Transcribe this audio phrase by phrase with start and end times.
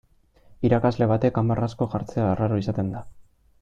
[0.69, 3.09] Irakasle batek hamar asko jartzea arraro izaten da.